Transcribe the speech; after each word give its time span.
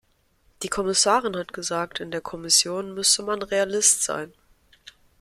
Die 0.63 0.67
Kommissarin 0.67 1.37
hat 1.37 1.53
gesagt, 1.53 1.99
in 1.99 2.09
der 2.09 2.21
Kommission 2.21 2.95
müsse 2.95 3.21
man 3.21 3.43
Realist 3.43 4.03
sein. 4.03 4.33